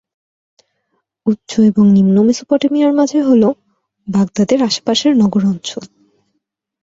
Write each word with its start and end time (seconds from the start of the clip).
উচ্চ 1.25 1.51
এবং 1.61 1.85
নিম্ন 1.91 2.15
মেসোপটেমিয়ার 2.23 2.93
মাঝে 2.93 3.17
হ'ল 3.21 3.43
বাগদাদ 4.07 4.49
এর 4.53 4.61
আশেপাশের 4.63 5.13
নগর 5.17 5.43
অঞ্চল। 5.45 5.83